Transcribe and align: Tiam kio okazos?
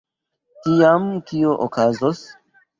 Tiam 0.63 1.05
kio 1.29 1.55
okazos? 1.69 2.27